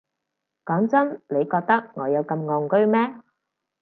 [0.65, 3.21] 講真，你覺得我有咁戇居咩？